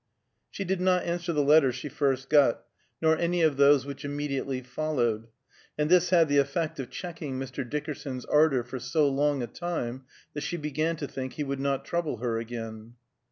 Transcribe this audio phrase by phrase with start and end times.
[0.49, 2.63] She did not answer the letter she first got,
[3.03, 5.27] nor any of those which immediately followed,
[5.77, 7.63] and this had the effect of checking Mr.
[7.69, 11.85] Dickerson's ardor for so long a time that she began to think he would not
[11.85, 12.95] trouble her again.